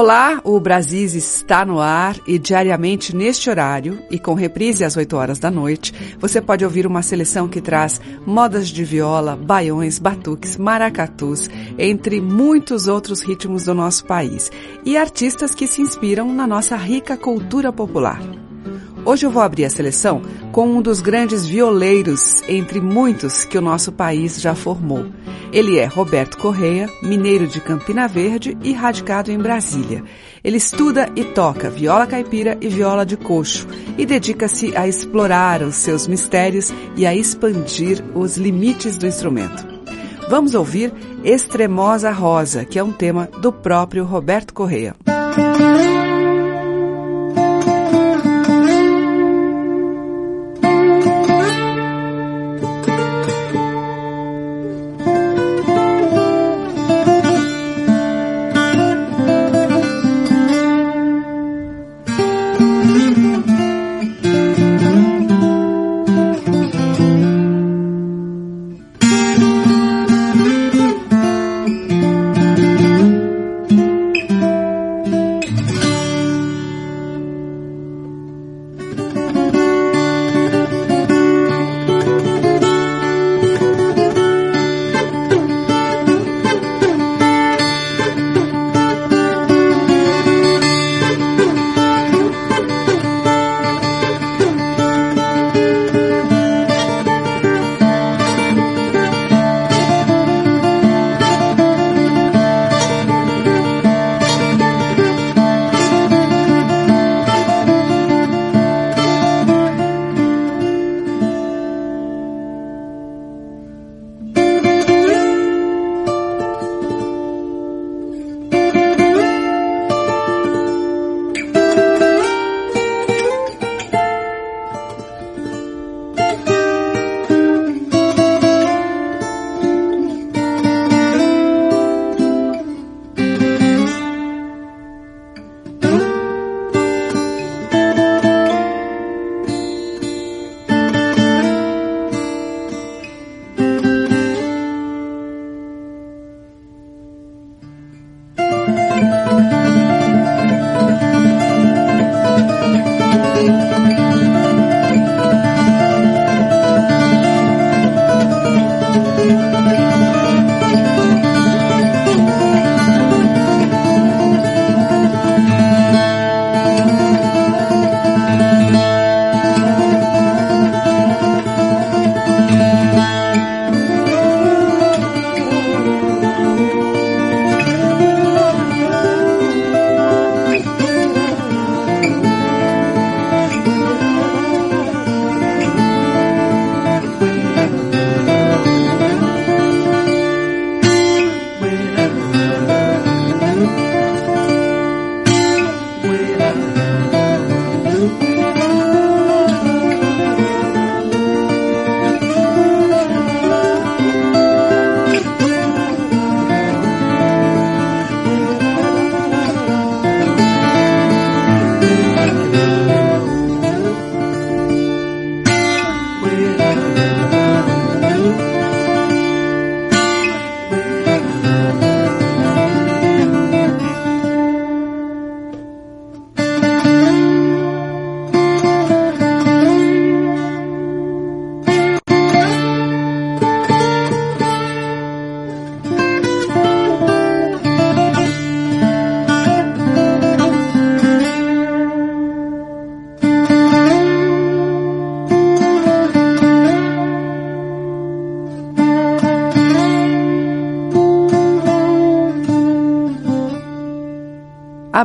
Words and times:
Olá, 0.00 0.40
o 0.44 0.58
Brasis 0.58 1.14
está 1.14 1.62
no 1.62 1.78
ar 1.78 2.16
e 2.26 2.38
diariamente 2.38 3.14
neste 3.14 3.50
horário 3.50 4.02
e 4.10 4.18
com 4.18 4.32
reprise 4.32 4.82
às 4.82 4.96
8 4.96 5.14
horas 5.14 5.38
da 5.38 5.50
noite, 5.50 5.92
você 6.18 6.40
pode 6.40 6.64
ouvir 6.64 6.86
uma 6.86 7.02
seleção 7.02 7.46
que 7.46 7.60
traz 7.60 8.00
modas 8.24 8.70
de 8.70 8.82
viola, 8.82 9.36
baiões, 9.36 9.98
batuques, 9.98 10.56
maracatus, 10.56 11.50
entre 11.78 12.18
muitos 12.18 12.88
outros 12.88 13.20
ritmos 13.20 13.66
do 13.66 13.74
nosso 13.74 14.06
país 14.06 14.50
e 14.86 14.96
artistas 14.96 15.54
que 15.54 15.66
se 15.66 15.82
inspiram 15.82 16.32
na 16.32 16.46
nossa 16.46 16.76
rica 16.76 17.14
cultura 17.14 17.70
popular. 17.70 18.39
Hoje 19.04 19.24
eu 19.24 19.30
vou 19.30 19.42
abrir 19.42 19.64
a 19.64 19.70
seleção 19.70 20.20
com 20.52 20.68
um 20.68 20.82
dos 20.82 21.00
grandes 21.00 21.46
violeiros 21.46 22.42
entre 22.48 22.80
muitos 22.80 23.44
que 23.44 23.56
o 23.56 23.62
nosso 23.62 23.90
país 23.90 24.40
já 24.40 24.54
formou. 24.54 25.06
Ele 25.52 25.78
é 25.78 25.86
Roberto 25.86 26.36
Correia, 26.36 26.88
mineiro 27.02 27.46
de 27.46 27.60
Campina 27.60 28.06
Verde 28.06 28.56
e 28.62 28.72
radicado 28.72 29.32
em 29.32 29.38
Brasília. 29.38 30.04
Ele 30.44 30.58
estuda 30.58 31.08
e 31.16 31.24
toca 31.24 31.70
viola 31.70 32.06
caipira 32.06 32.56
e 32.60 32.68
viola 32.68 33.04
de 33.04 33.16
coxo 33.16 33.66
e 33.98 34.04
dedica-se 34.06 34.76
a 34.76 34.86
explorar 34.86 35.62
os 35.62 35.76
seus 35.76 36.06
mistérios 36.06 36.72
e 36.94 37.06
a 37.06 37.14
expandir 37.14 38.04
os 38.14 38.36
limites 38.36 38.96
do 38.96 39.06
instrumento. 39.06 39.66
Vamos 40.28 40.54
ouvir 40.54 40.92
Extremosa 41.24 42.10
Rosa, 42.10 42.64
que 42.64 42.78
é 42.78 42.84
um 42.84 42.92
tema 42.92 43.28
do 43.40 43.52
próprio 43.52 44.04
Roberto 44.04 44.54
Correia. 44.54 44.94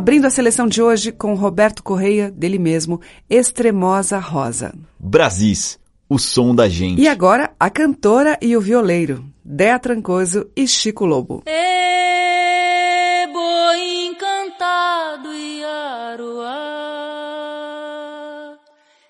abrindo 0.06 0.26
a 0.26 0.30
seleção 0.30 0.68
de 0.68 0.84
hoje 0.84 1.12
com 1.12 1.34
Roberto 1.34 1.82
Correia, 1.82 2.30
dele 2.30 2.60
mesmo, 2.60 3.02
Extremosa 3.28 4.20
Rosa. 4.20 4.72
Brasis, 5.00 5.80
o 6.08 6.20
som 6.20 6.54
da 6.54 6.70
gente. 6.70 7.02
E 7.02 7.08
agora, 7.08 7.56
a 7.60 7.72
cantora 7.72 8.38
e 8.40 8.56
o 8.56 8.62
violeiro, 8.62 9.26
Dea 9.44 9.80
Trancoso 9.80 10.48
e 10.56 10.68
Chico 10.68 11.06
Lobo. 11.06 11.42
É, 11.48 13.26
e 13.26 14.06
encantado 14.06 15.34
e 15.34 15.64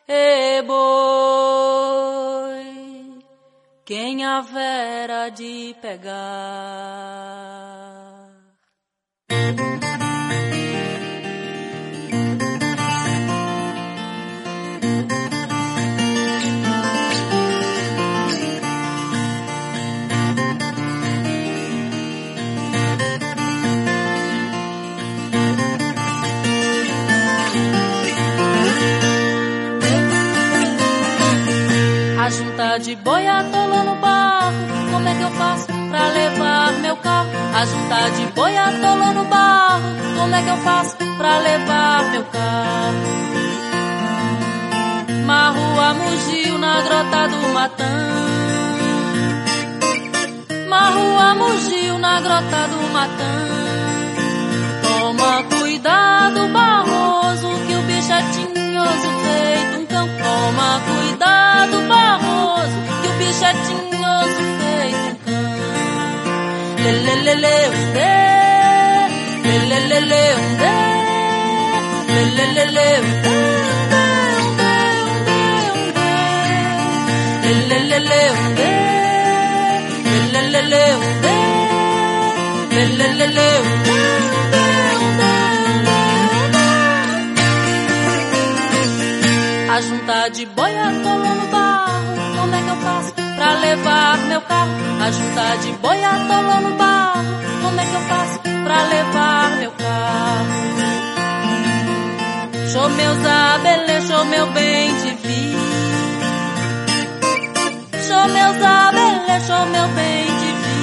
é, 0.08 0.64
quem 3.84 4.24
haverá 4.24 5.28
de 5.28 5.76
pegar. 5.82 7.25
Do 47.28 47.50
Matã. 47.54 47.86
Marrua 50.68 51.36
mugiu 51.36 51.98
na 51.98 52.22
grota 52.22 52.68
do 52.68 52.94
Matã. 52.94 53.34
Toma 54.84 55.44
cuidado, 55.44 56.48
barroso, 56.50 57.50
que 57.66 57.76
o 57.76 57.82
bicho 57.84 58.12
é 58.12 58.22
tinhoso 58.34 59.10
feito 59.24 59.80
um 59.80 59.86
cão. 59.86 60.08
Toma 60.08 60.82
cuidado, 60.86 61.88
barroso, 61.88 62.78
que 63.02 63.08
o 63.08 63.14
bicho 63.14 63.46
é 63.46 63.54
tinhoso 63.54 64.42
feito 64.60 65.06
um 65.10 65.16
cão. 65.26 65.46
Lelelele, 66.84 67.70
um 69.44 69.68
lelelele, 69.70 70.26
um 72.10 72.36
lelelele, 72.36 73.00
um 73.28 73.55
A 89.76 89.82
junta 89.82 90.30
de 90.30 90.46
boi 90.46 90.78
atolou 90.78 91.36
no 91.36 91.48
barro. 91.48 92.16
Como 92.38 92.56
é 92.56 92.62
que 92.62 92.70
eu 92.70 92.76
faço 92.78 93.14
pra 93.14 93.54
levar 93.60 94.18
meu 94.20 94.42
carro? 94.42 94.72
A 95.02 95.12
junta 95.12 95.56
de 95.64 95.72
boi 95.74 96.04
atolou 96.04 96.62
no 96.62 96.76
barro. 96.78 97.24
Como 97.62 97.80
é 97.80 97.86
que 97.86 97.94
eu 97.94 98.02
faço 98.02 98.40
pra 98.40 98.84
levar 98.88 99.52
meu 99.58 99.72
carro? 99.72 100.48
Show 102.72 102.90
meus 102.90 103.26
abelê, 103.26 104.02
show 104.02 104.26
meu 104.26 104.48
bem 104.52 104.94
te 104.96 105.28
vi. 105.28 105.75
Show 108.26 108.34
meus 108.34 108.58
abelê, 108.60 109.40
show 109.46 109.66
meu 109.68 109.88
bem 109.90 110.26
te 110.26 110.52
vi. 110.64 110.82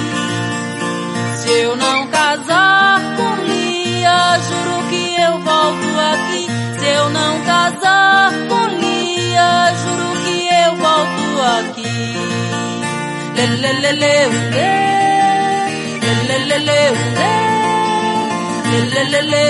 Se 1.41 1.49
eu 1.59 1.75
não 1.75 2.07
casar 2.07 3.01
com 3.17 3.35
Lia, 3.43 4.39
juro 4.47 4.77
que 4.89 5.03
eu 5.19 5.39
volto 5.39 5.99
aqui. 6.13 6.47
Se 6.79 6.87
eu 6.87 7.09
não 7.09 7.41
casar 7.41 8.31
com 8.47 8.65
Lia, 8.79 9.73
juro 9.83 10.09
que 10.23 10.47
eu 10.47 10.71
volto 10.77 11.25
aqui. 11.59 12.15
Lelelele, 13.35 14.15
lelelele, 16.29 16.81
lelelele. 18.71 19.43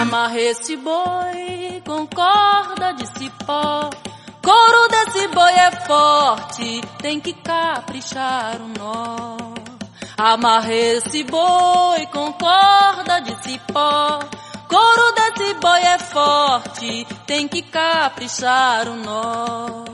Amarre 0.00 0.42
esse 0.50 0.76
boi 0.76 1.82
com 1.86 2.06
corda 2.06 2.92
de 2.92 3.06
cipó. 3.18 3.90
Couro 4.66 4.88
desse 4.88 5.28
boi 5.28 5.52
é 5.52 5.70
forte, 5.86 6.80
tem 6.98 7.20
que 7.20 7.32
caprichar 7.34 8.60
o 8.60 8.66
nó. 8.76 9.36
Amarre 10.18 10.96
esse 10.96 11.22
boi 11.22 12.04
com 12.06 12.32
corda 12.32 13.20
de 13.20 13.44
cipó. 13.44 14.18
Couro 14.68 15.12
desse 15.14 15.54
boi 15.54 15.80
é 15.82 15.98
forte, 16.00 17.06
tem 17.28 17.46
que 17.46 17.62
caprichar 17.62 18.88
o 18.88 18.96
nó. 18.96 19.84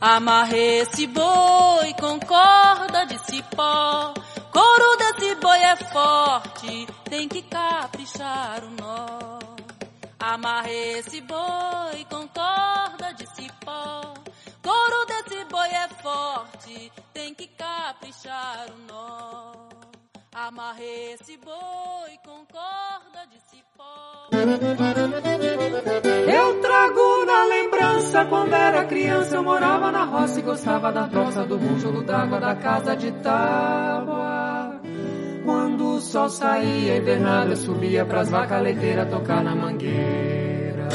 Amarre 0.00 0.82
esse 0.82 1.08
boi 1.08 1.92
com 1.98 2.20
corda 2.20 3.04
de 3.06 3.18
cipó. 3.26 4.14
Couro 4.52 4.96
desse 4.98 5.34
boi 5.34 5.58
é 5.58 5.74
forte, 5.74 6.86
tem 7.10 7.26
que 7.26 7.42
caprichar 7.42 8.62
o 8.62 8.70
nó. 8.80 9.41
Amarre 10.24 10.98
esse 10.98 11.20
boi 11.22 12.06
com 12.08 12.28
corda 12.28 13.12
de 13.18 13.26
cipó. 13.34 14.14
Couro 14.62 15.06
desse 15.08 15.44
boi 15.46 15.68
é 15.68 15.88
forte, 16.00 16.92
tem 17.12 17.34
que 17.34 17.48
caprichar 17.48 18.68
o 18.70 18.78
nó. 18.86 19.52
Amarre 20.32 21.14
esse 21.14 21.36
boi 21.38 22.16
com 22.24 22.46
corda 22.46 23.26
de 23.32 23.40
cipó. 23.50 24.28
Eu 26.32 26.60
trago 26.60 27.24
na 27.26 27.44
lembrança 27.46 28.24
quando 28.26 28.54
era 28.54 28.84
criança 28.84 29.34
eu 29.34 29.42
morava 29.42 29.90
na 29.90 30.04
roça 30.04 30.38
e 30.38 30.42
gostava 30.42 30.92
da 30.92 31.08
troça 31.08 31.44
do 31.44 31.58
bújolo 31.58 32.04
d'água 32.04 32.38
da 32.38 32.54
casa 32.54 32.94
de 32.94 33.10
tábua. 33.10 34.80
Quando 35.44 35.91
sol 36.12 36.28
saía 36.28 36.98
invernado 36.98 37.52
eu 37.52 37.56
subia 37.56 38.04
pras 38.04 38.28
vacas 38.28 38.62
leiteiras 38.62 39.08
tocar 39.08 39.42
na 39.42 39.54
mangueira. 39.54 40.88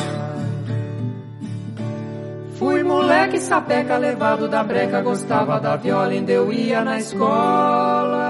Fui 2.53 2.83
moleque 2.83 3.39
sapeca 3.39 3.97
levado 3.97 4.47
da 4.47 4.63
breca, 4.63 5.01
gostava 5.01 5.59
da 5.59 5.75
viola, 5.75 6.12
ainda 6.12 6.31
eu 6.31 6.53
ia 6.53 6.83
na 6.83 7.00
escola. 7.00 8.27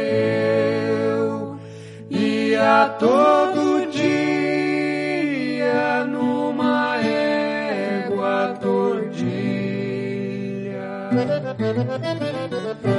Eu 0.00 1.58
ia 2.08 2.90
todo 3.00 3.90
dia 3.90 4.44
numa 6.04 6.96
égua 6.98 8.56
tordilha. 8.60 9.18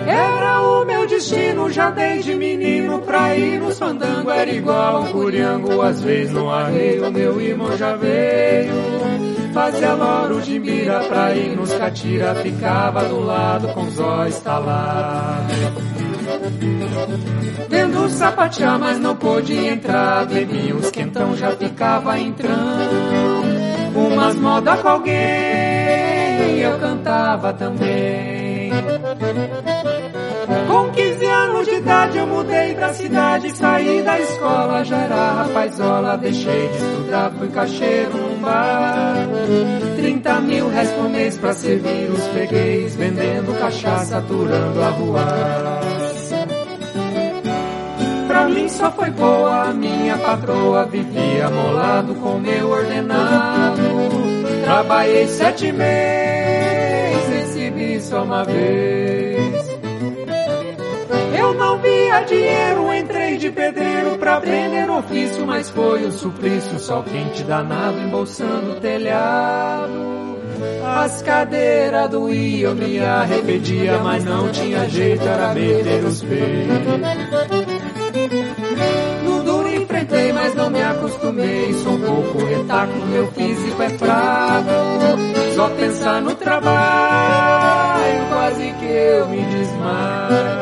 Era 0.06 0.62
o 0.62 0.86
meu 0.86 1.08
destino, 1.08 1.70
já 1.72 1.90
desde 1.90 2.36
menino, 2.36 3.00
pra 3.00 3.36
ir 3.36 3.60
nos 3.60 3.78
fandango 3.78 4.30
era 4.30 4.52
igual 4.52 5.04
um 5.04 5.12
curiango, 5.12 5.82
às 5.82 6.02
vezes 6.02 6.34
no 6.34 6.50
arreio, 6.50 7.12
meu 7.12 7.40
irmão 7.42 7.76
já 7.78 7.96
veio. 7.96 8.74
Fazia 9.54 9.94
loro 9.94 10.42
de 10.42 10.60
mira 10.60 11.00
pra 11.02 11.36
ir 11.36 11.56
nos 11.56 11.74
catira, 11.74 12.36
ficava 12.36 13.04
do 13.06 13.20
lado 13.20 13.68
com 13.70 13.82
os 13.82 14.00
olhos 14.00 14.36
estalados. 14.36 15.56
Tendo 17.70 18.10
sapatear, 18.10 18.80
mas 18.80 19.00
não 19.00 19.16
pôde 19.16 19.56
entrar, 19.56 20.26
bebia 20.26 20.76
uns 20.76 20.92
quentão, 20.92 21.36
já 21.36 21.52
ficava 21.52 22.20
entrando. 22.20 22.50
Umas 23.96 24.36
moda 24.36 24.78
com 24.78 24.88
alguém, 24.88 26.60
eu 26.60 26.78
cantava 26.80 27.52
também. 27.54 28.72
Com 30.68 30.90
15 30.92 31.26
anos 31.26 31.66
de 31.66 31.76
idade 31.76 32.18
eu 32.18 32.26
mudei 32.26 32.74
da 32.74 32.92
cidade, 32.92 33.56
saí 33.56 34.02
da 34.02 34.20
escola, 34.20 34.84
já 34.84 34.98
era 34.98 35.32
rapazola, 35.34 36.18
deixei 36.18 36.68
de 36.70 36.78
estudar, 36.78 37.32
fui 37.38 37.50
caixeiro 37.50 38.18
num 38.18 38.42
bar. 38.42 39.28
30 39.96 40.40
mil 40.42 40.70
reais 40.70 40.90
por 40.92 41.08
mês 41.10 41.38
pra 41.38 41.54
servir 41.54 42.10
os 42.10 42.28
freguês, 42.30 42.96
vendendo 42.96 43.60
cachaça, 43.60 44.18
aturando 44.18 44.82
a 44.82 44.90
rua. 44.90 45.26
Pra 48.28 48.48
mim 48.50 48.68
só 48.70 48.92
foi 48.92 49.12
boa, 49.12 49.72
minha 49.74 50.18
patroa 50.18 50.86
vivia 50.86 51.50
molado 51.50 52.16
com 52.16 52.40
meu 52.40 52.70
ordenado. 52.70 53.82
Trabalhei 54.64 55.28
sete 55.28 55.72
meses, 55.72 57.28
recebi 57.30 58.02
só 58.02 58.24
uma 58.24 58.44
vez. 58.44 59.69
Eu 61.40 61.54
não 61.54 61.80
via 61.80 62.22
dinheiro, 62.24 62.94
entrei 62.94 63.38
de 63.38 63.50
pedreiro 63.50 64.18
pra 64.18 64.36
aprender 64.38 64.90
ofício, 65.00 65.46
mas 65.48 65.70
foi 65.70 66.06
um 66.06 66.12
suplício, 66.12 66.78
sol 66.80 67.04
quente 67.04 67.44
danado, 67.44 67.98
embolsando 68.00 68.72
o 68.72 68.76
telhado. 68.80 70.38
As 70.86 71.22
cadeiras 71.22 72.10
doíam, 72.10 72.76
me 72.76 73.00
arrependia, 73.00 74.00
mas 74.00 74.26
não 74.26 74.50
tinha 74.52 74.88
jeito, 74.90 75.24
era 75.26 75.54
meter 75.54 76.04
os 76.04 76.22
pés. 76.22 76.68
No 79.24 79.44
duro 79.44 79.74
enfrentei, 79.74 80.34
mas 80.34 80.54
não 80.56 80.70
me 80.70 80.82
acostumei, 80.82 81.74
sou 81.74 81.94
um 81.94 82.02
pouco 82.02 82.46
retaco, 82.46 82.94
meu 83.08 83.28
físico 83.32 83.82
é 83.82 83.90
fraco. 83.90 84.70
Só 85.56 85.70
pensar 85.70 86.22
no 86.22 86.36
trabalho, 86.36 88.26
quase 88.30 88.74
que 88.74 88.86
eu 88.86 89.28
me 89.30 89.42
desmaio. 89.46 90.59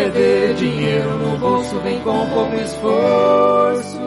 Perder 0.00 0.54
dinheiro 0.54 1.18
no 1.18 1.36
bolso, 1.36 1.78
vem 1.80 2.00
com 2.00 2.26
pouco 2.30 2.56
esforço 2.56 3.98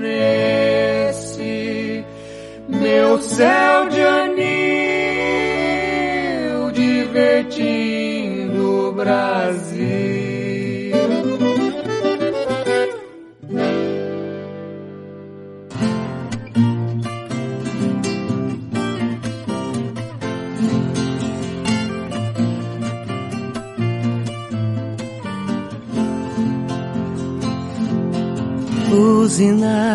nesse 0.00 2.04
meu 2.68 3.22
céu 3.22 3.88
de 3.88 4.00
anil 4.00 4.26
divertindo 6.72 8.88
o 8.88 8.92
Brasil. 8.92 10.25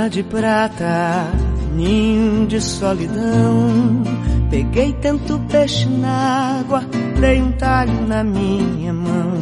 De 0.10 0.24
prata, 0.24 1.32
ninho 1.74 2.48
de 2.48 2.60
solidão. 2.60 4.04
Peguei 4.50 4.94
tanto 4.94 5.40
peixe 5.50 5.88
na 5.88 6.60
água, 6.60 6.84
dei 7.20 7.42
um 7.42 7.52
talho 7.54 8.08
na 8.08 8.24
minha 8.24 8.92
mão. 8.92 9.34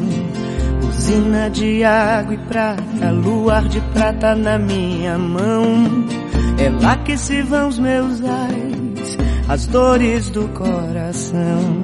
Usina 0.87 1.49
de 1.49 1.83
água 1.83 2.33
e 2.33 2.37
prata, 2.37 3.11
luar 3.11 3.67
de 3.67 3.81
prata 3.93 4.35
na 4.35 4.59
minha 4.59 5.17
mão. 5.17 6.07
É 6.57 6.69
lá 6.83 6.97
que 6.97 7.17
se 7.17 7.41
vão 7.41 7.69
os 7.69 7.79
meus 7.79 8.21
ais, 8.23 9.17
as 9.47 9.65
dores 9.65 10.29
do 10.29 10.47
coração. 10.49 11.81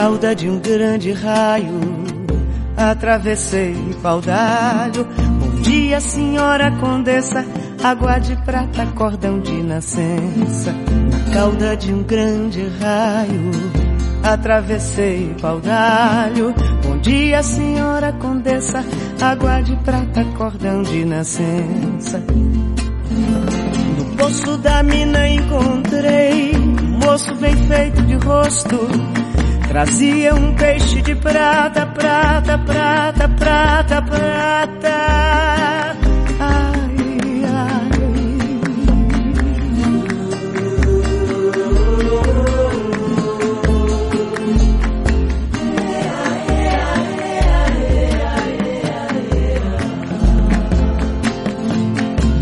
Cauda 0.00 0.34
de 0.34 0.48
um 0.48 0.58
grande 0.58 1.12
raio, 1.12 1.78
atravessei 2.74 3.76
pau 4.02 4.18
d'alho. 4.18 5.06
Bom 5.38 5.60
dia, 5.60 6.00
senhora 6.00 6.70
condessa, 6.80 7.44
água 7.84 8.18
de 8.18 8.34
prata, 8.36 8.86
cordão 8.96 9.40
de 9.40 9.62
nascença. 9.62 10.72
Na 10.72 11.34
cauda 11.34 11.76
de 11.76 11.92
um 11.92 12.02
grande 12.02 12.66
raio, 12.80 13.50
atravessei 14.22 15.36
pau 15.38 15.60
d'alho. 15.60 16.54
Bom 16.82 16.96
dia, 16.96 17.42
senhora 17.42 18.10
condessa, 18.14 18.82
água 19.20 19.60
de 19.60 19.76
prata, 19.84 20.24
cordão 20.34 20.82
de 20.82 21.04
nascença. 21.04 22.24
No 23.98 24.16
poço 24.16 24.56
da 24.56 24.82
mina 24.82 25.28
encontrei 25.28 26.52
um 26.56 27.06
moço 27.06 27.34
bem 27.34 27.54
feito 27.54 28.00
de 28.00 28.14
rosto 28.14 29.19
Trazia 29.70 30.34
um 30.34 30.52
peixe 30.56 31.00
de 31.00 31.14
prata, 31.14 31.86
prata, 31.86 32.58
prata, 32.58 33.28
prata, 33.28 34.02
prata. 34.02 34.96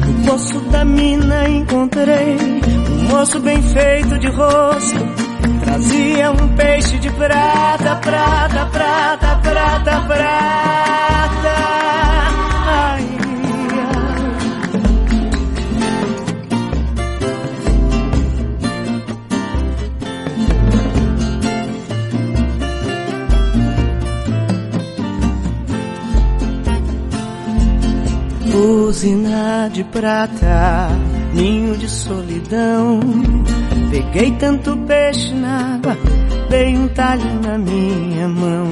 No 0.07 0.25
poço 0.25 0.61
da 0.71 0.83
mina 0.83 1.47
encontrei 1.47 2.39
um 2.91 3.03
moço 3.11 3.39
bem 3.41 3.61
feito 3.61 4.19
de 4.19 4.29
rosto. 4.29 5.28
Trazia 5.61 6.31
um 6.33 6.49
peixe 6.57 6.99
de 6.99 7.11
prata, 7.11 7.97
prata, 7.97 8.67
prata, 8.67 9.37
prata, 9.37 10.01
prata. 10.07 11.55
Ai. 12.67 13.19
Usina 28.55 29.69
de 29.73 29.85
prata, 29.85 30.89
ninho 31.35 31.77
de 31.77 31.89
solidão. 31.89 33.01
Peguei 33.91 34.31
tanto 34.33 34.77
peixe 34.87 35.33
na 35.35 35.75
água, 35.75 35.97
dei 36.51 36.77
um 36.77 36.89
talho 36.89 37.41
na 37.43 37.59
minha 37.59 38.29
mão. 38.29 38.67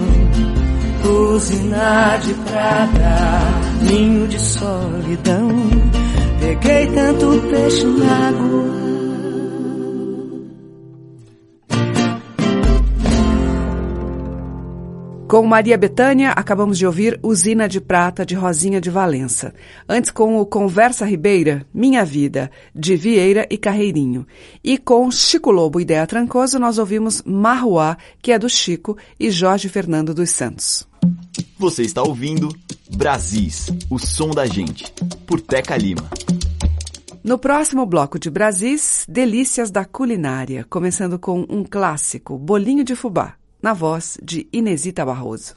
Usina 1.34 2.18
de 2.18 2.34
prata, 2.34 3.88
ninho 3.88 4.28
de 4.28 4.38
solidão. 4.40 5.48
Peguei 6.40 6.86
tanto 6.88 7.42
peixe 7.50 7.84
na 7.84 8.28
água. 8.28 8.85
Com 15.36 15.46
Maria 15.46 15.76
Betânia, 15.76 16.30
acabamos 16.30 16.78
de 16.78 16.86
ouvir 16.86 17.20
Usina 17.22 17.68
de 17.68 17.78
Prata, 17.78 18.24
de 18.24 18.34
Rosinha 18.34 18.80
de 18.80 18.88
Valença. 18.88 19.52
Antes, 19.86 20.10
com 20.10 20.40
o 20.40 20.46
Conversa 20.46 21.04
Ribeira, 21.04 21.66
Minha 21.74 22.06
Vida, 22.06 22.50
de 22.74 22.96
Vieira 22.96 23.46
e 23.50 23.58
Carreirinho. 23.58 24.26
E 24.64 24.78
com 24.78 25.10
Chico 25.10 25.50
Lobo 25.50 25.78
e 25.78 25.82
Ideia 25.82 26.06
Trancoso, 26.06 26.58
nós 26.58 26.78
ouvimos 26.78 27.22
Marruá, 27.22 27.98
que 28.22 28.32
é 28.32 28.38
do 28.38 28.48
Chico, 28.48 28.96
e 29.20 29.30
Jorge 29.30 29.68
Fernando 29.68 30.14
dos 30.14 30.30
Santos. 30.30 30.88
Você 31.58 31.82
está 31.82 32.02
ouvindo 32.02 32.48
Brasis, 32.96 33.66
o 33.90 33.98
som 33.98 34.30
da 34.30 34.46
gente, 34.46 34.90
por 35.26 35.38
Teca 35.38 35.76
Lima. 35.76 36.08
No 37.22 37.36
próximo 37.36 37.84
bloco 37.84 38.18
de 38.18 38.30
Brasis, 38.30 39.04
delícias 39.06 39.70
da 39.70 39.84
culinária, 39.84 40.64
começando 40.70 41.18
com 41.18 41.44
um 41.46 41.62
clássico, 41.62 42.38
bolinho 42.38 42.82
de 42.82 42.96
fubá 42.96 43.34
na 43.66 43.72
voz 43.72 44.16
de 44.22 44.46
Inesita 44.52 45.04
Barroso. 45.04 45.56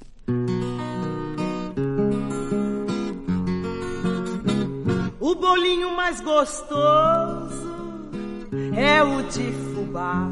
O 5.20 5.36
bolinho 5.36 5.96
mais 5.96 6.20
gostoso 6.20 7.70
é 8.76 9.04
o 9.04 9.22
de 9.22 9.52
fubá. 9.76 10.28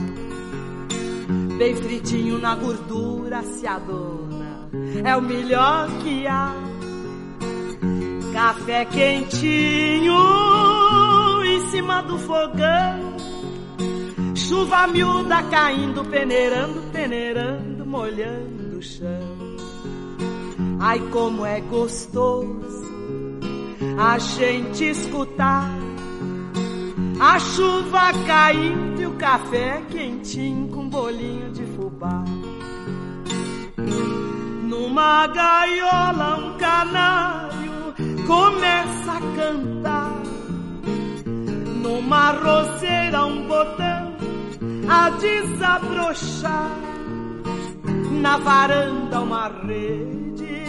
Bem 1.60 1.76
fritinho 1.76 2.40
na 2.40 2.56
gordura 2.56 3.44
se 3.44 3.68
adona, 3.68 4.70
é 5.06 5.16
o 5.16 5.22
melhor 5.22 5.88
que 6.00 6.26
há. 6.26 6.56
Café 8.34 8.86
quentinho 8.86 10.16
em 11.44 11.70
cima 11.70 12.02
do 12.02 12.18
fogão 12.18 13.07
Chuva 14.48 14.88
miúda 14.88 15.44
caindo, 15.44 16.06
peneirando, 16.06 16.82
peneirando, 16.94 17.86
molhando 17.86 18.78
o 18.78 18.82
chão. 18.82 19.58
Ai, 20.80 21.00
como 21.12 21.46
é 21.46 21.60
gostoso 21.60 22.88
a 24.00 24.18
gente 24.18 24.86
escutar 24.86 25.70
a 27.20 27.40
chuva 27.40 28.14
caindo 28.26 29.02
e 29.02 29.06
o 29.08 29.16
café 29.16 29.82
quentinho 29.90 30.70
com 30.70 30.88
bolinho 30.88 31.52
de 31.52 31.66
fubá. 31.76 32.24
Numa 34.64 35.28
gaiola, 35.28 36.38
um 36.38 36.58
canário 36.58 37.94
começa 38.26 39.12
a 39.12 39.20
cantar. 39.36 40.22
Numa 41.82 42.32
roseira, 42.32 43.26
um 43.26 43.46
botão 43.46 44.07
a 44.88 45.10
desabrochar. 45.10 46.72
Na 48.22 48.38
varanda 48.38 49.22
uma 49.22 49.48
rede, 49.48 50.64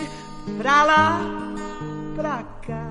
pra 0.58 0.84
lá, 0.84 1.20
pra 2.14 2.42
cá. 2.66 2.88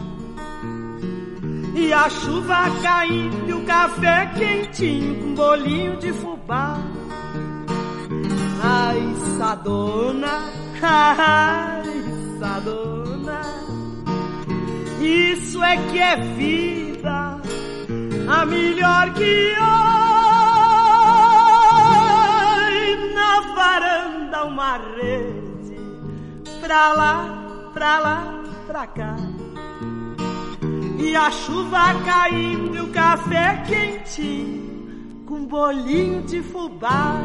E 1.76 1.94
a 1.94 2.10
chuva 2.10 2.72
caindo 2.82 3.50
e 3.50 3.54
o 3.54 3.64
café 3.66 4.32
quentinho 4.36 5.16
com 5.22 5.36
bolinho 5.36 5.98
de 5.98 6.12
fubá. 6.14 6.78
Ai, 8.64 9.14
sadona, 9.38 10.50
ai, 10.82 12.40
sadona. 12.40 13.42
Isso 15.00 15.64
é 15.64 15.78
que 15.78 16.00
é 16.00 16.16
vida, 16.16 17.42
a 18.28 18.46
melhor 18.46 19.14
que 19.14 19.24
eu 19.24 19.97
varanda 23.56 24.46
uma 24.46 24.78
rede, 24.78 25.78
pra 26.62 26.94
lá, 26.94 27.70
pra 27.74 28.00
lá, 28.00 28.44
pra 28.66 28.88
cá. 28.88 29.16
E 31.00 31.16
a 31.16 31.32
chuva 31.32 31.94
caindo 32.06 32.76
e 32.76 32.82
o 32.82 32.92
café 32.92 33.64
quentinho, 33.68 35.26
com 35.26 35.46
bolinho 35.46 36.24
de 36.24 36.42
fubá. 36.42 37.16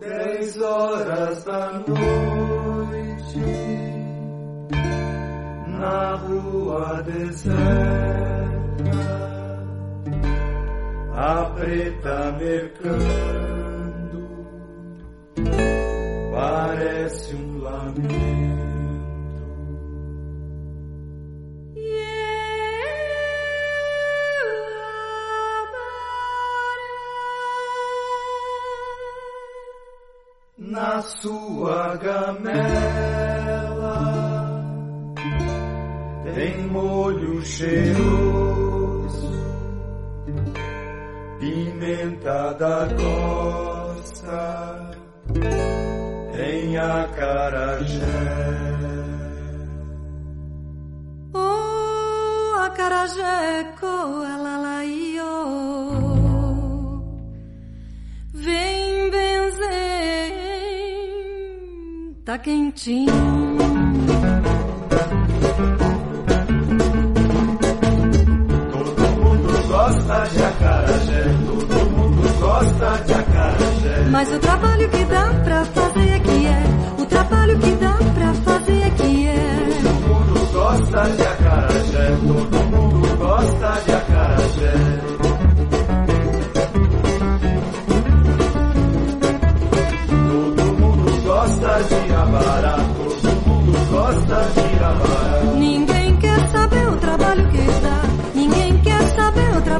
Dez 0.00 0.58
horas 0.62 1.44
da 1.44 1.72
na 5.66 6.14
rua 6.16 7.02
deserta, 7.02 7.60
a 11.14 11.44
preta 11.54 12.32
mercando 12.38 13.50
parece 16.32 17.34
um 17.34 17.58
lamento. 17.58 18.60
na 30.56 31.02
sua 31.02 31.96
gamela 31.96 33.19
tem 36.34 36.66
molho 36.68 37.44
cheiroso, 37.44 39.30
pimenta 41.38 42.54
da 42.54 42.88
costa, 42.96 44.90
tem 46.32 46.76
acarajé. 46.76 48.06
Oh, 51.34 52.54
acarajé, 52.60 53.74
coalalaio, 53.80 55.24
vem 58.34 59.10
benzer, 59.10 60.32
tá 62.24 62.38
quentinho. 62.38 63.50
De 70.32 70.42
acarajé, 70.42 71.22
todo 71.46 71.90
mundo 71.90 72.40
gosta 72.40 73.04
de 73.04 73.12
acarajé. 73.14 74.04
Mas 74.10 74.32
o 74.32 74.38
trabalho 74.38 74.88
que 74.88 75.04
dá 75.04 75.34
pra 75.44 75.64
fazer 75.64 76.08
é 76.08 76.18
que 76.20 76.46
é, 76.46 76.62
o 76.98 77.06
trabalho 77.06 77.58
que 77.58 77.70
dá 77.72 77.98
pra 78.14 78.34
fazer 78.34 78.82
é 78.82 78.90
que 78.90 79.26
é. 79.26 79.68
Todo 79.82 79.94
mundo 80.08 80.52
gosta 80.52 81.10
de 81.10 81.22
acarajé, 81.22 82.16
todo 82.26 82.58
mundo 82.70 83.16
gosta 83.18 83.80
de 83.84 83.92
acarajé. 83.92 84.72
Todo 90.08 90.64
mundo 90.78 91.22
gosta 91.24 91.82
de 91.82 92.12
abará, 92.14 92.76
todo 92.76 93.46
mundo 93.46 93.78
gosta 93.90 94.48
de 94.54 94.84
abará. 94.84 95.42
Ninguém 95.56 95.89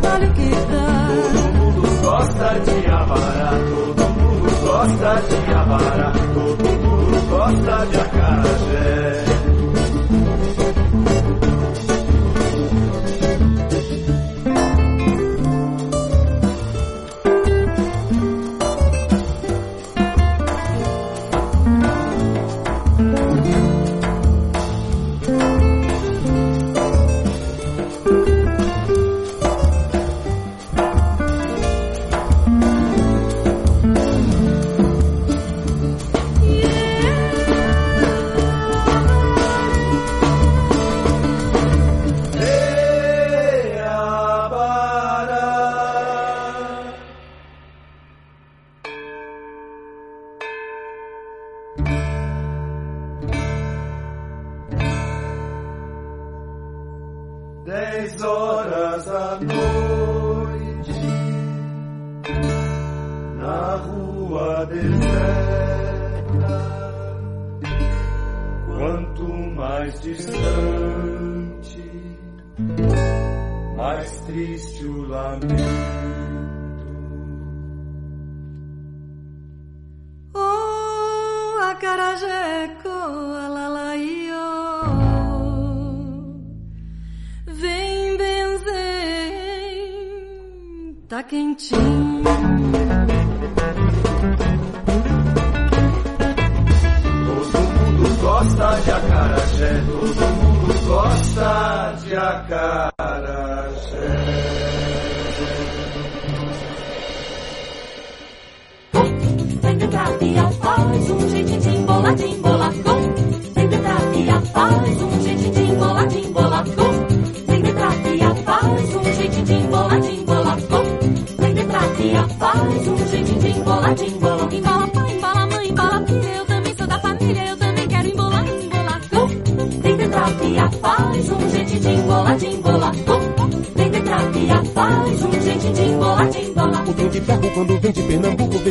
trabalho 0.00 0.32
que 0.32 0.50
dá. 0.50 1.08
Todo 1.08 1.52
mundo 1.54 1.82
gosta 2.02 2.58
de 2.60 2.86
abará, 2.90 3.50
todo 3.70 4.08
mundo 4.08 4.50
gosta 4.66 5.14
de 5.20 5.54
abará, 5.54 6.12
todo 6.34 6.64
mundo 6.64 7.16
gosta 7.30 7.86
de 7.86 7.96
acarajé. 8.00 8.99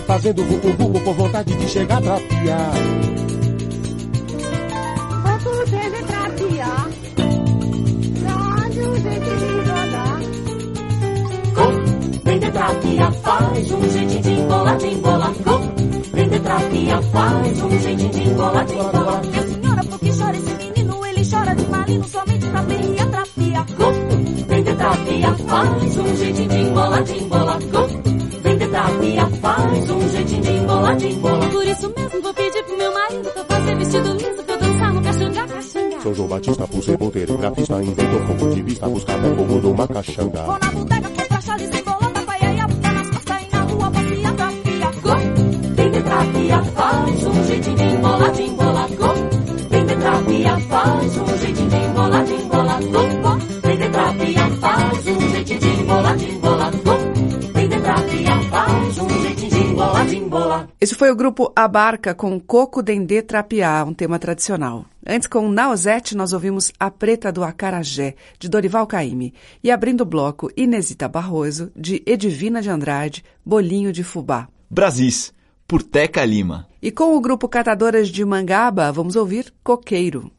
Fazendo 0.10 0.44
vucu 0.44 0.70
vucu 0.70 1.00
por 1.02 1.14
vontade 1.14 1.54
de 1.54 1.68
chegar 1.70 2.00
a 2.00 2.02
trapear. 2.02 2.72
Vem 12.24 12.40
de 12.40 12.52
trapia, 12.52 13.12
faz 13.12 13.72
um 13.72 13.90
jeitinho 13.90 14.22
de 14.22 14.32
emboladinho, 14.32 14.94
embolacão. 14.94 15.62
Vem 16.14 16.30
de 16.30 16.40
trapia, 16.40 17.02
faz 17.04 17.62
um 17.62 17.80
jeitinho 17.80 18.10
de 18.10 18.30
emboladinho, 18.30 18.80
embolacão. 18.80 19.22
Minha 19.30 19.48
senhora, 19.48 19.84
por 19.84 20.00
que 20.00 20.12
chora 20.18 20.38
esse 20.38 20.54
menino? 20.56 21.06
Ele 21.06 21.30
chora 21.30 21.56
de 21.56 21.66
malino 21.68 22.08
somente 22.08 22.48
pra 22.48 22.64
perrear 22.64 23.10
trapia. 23.10 23.66
Vem 24.48 24.64
de 24.64 24.74
trapia, 24.74 25.36
faz 25.48 25.98
um 25.98 26.16
jeitinho 26.16 26.50
de 26.50 26.58
emboladinho, 26.58 27.24
embolacão. 27.26 27.88
Vem 27.88 27.89
Por 31.52 31.66
isso 31.66 31.94
mesmo 31.96 32.22
vou 32.22 32.34
pedir 32.34 32.64
pro 32.64 32.78
meu 32.78 32.94
marido 32.94 33.32
que 33.32 33.40
eu 33.40 33.46
faça 33.46 33.76
vestido 33.76 34.14
liso, 34.14 34.44
que 34.44 34.52
eu 34.52 34.58
dançar 34.58 34.94
no 34.94 35.02
caxanga, 35.02 35.48
caxanga. 35.48 36.02
São 36.02 36.14
João 36.14 36.28
Batista, 36.28 36.68
por 36.68 36.84
ser 36.84 36.98
ponteiro, 36.98 37.38
grafista, 37.38 37.84
inventor, 37.84 38.22
fogo 38.28 38.50
de 38.54 38.62
vista, 38.62 38.88
buscava 38.88 39.36
fogo 39.36 39.60
de 39.60 39.68
uma 39.68 39.88
caxanga. 39.88 40.44
Vou 40.44 40.60
na 40.60 40.72
bodega, 40.72 41.10
comprar 41.10 41.42
chale 41.42 41.68
sem 41.72 41.84
bolota, 41.84 42.22
vai 42.26 42.40
aí, 42.42 42.60
abusa 42.60 42.92
nas 42.92 43.10
costas 43.10 43.42
e 43.42 43.56
na 43.56 43.62
rua, 43.62 43.92
passeia 43.92 44.32
trapia. 44.34 44.92
Go! 45.02 45.76
Vem 45.76 45.92
de 45.92 46.02
trapia, 46.04 46.64
faz 46.64 47.29
foi 61.00 61.10
o 61.10 61.16
grupo 61.16 61.50
A 61.56 61.66
Barca 61.66 62.14
com 62.14 62.38
Coco 62.42 62.84
Dendê 62.84 63.22
Trapiá, 63.22 63.86
um 63.86 63.94
tema 63.94 64.20
tradicional. 64.20 64.86
Antes, 65.08 65.30
com 65.30 65.50
Nausete, 65.50 66.14
nós 66.14 66.34
ouvimos 66.34 66.74
A 66.78 66.92
Preta 66.92 67.32
do 67.32 67.42
Acarajé, 67.42 68.16
de 68.38 68.50
Dorival 68.50 68.86
Caymmi. 68.86 69.34
E 69.64 69.72
abrindo 69.72 70.02
o 70.02 70.06
bloco, 70.06 70.52
Inesita 70.58 71.08
Barroso, 71.08 71.72
de 71.74 72.04
Edivina 72.06 72.62
de 72.62 72.70
Andrade, 72.70 73.24
Bolinho 73.46 73.94
de 73.94 74.04
Fubá. 74.04 74.50
Brasis, 74.70 75.34
por 75.66 75.82
Teca 75.82 76.26
Lima. 76.26 76.68
E 76.82 76.92
com 76.92 77.16
o 77.16 77.22
grupo 77.22 77.48
Catadoras 77.48 78.10
de 78.10 78.26
Mangaba, 78.26 78.92
vamos 78.92 79.16
ouvir 79.16 79.54
Coqueiro. 79.64 80.30